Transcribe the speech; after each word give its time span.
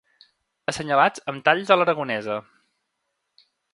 Assenyalats 0.71 1.21
amb 1.33 1.45
talls 1.49 1.69
a 1.75 1.77
l'aragonesa. 1.79 2.39